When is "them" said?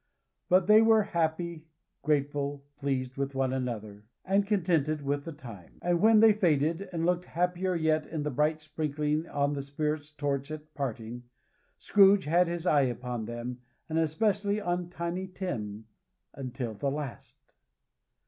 13.25-13.59